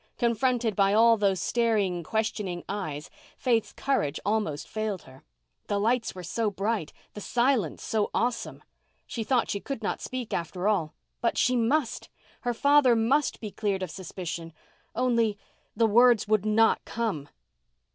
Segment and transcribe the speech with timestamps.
[0.17, 3.07] Confronted by all those staring questioning eyes
[3.37, 5.23] Faith's courage almost failed her.
[5.67, 8.63] The lights were so bright, the silence so awesome.
[9.05, 10.95] She thought she could not speak after all.
[11.21, 14.53] But she must—her father must be cleared of suspicion.
[14.95, 17.29] Only—the words would not come.